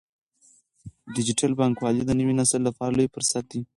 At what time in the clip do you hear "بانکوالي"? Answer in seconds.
1.59-2.03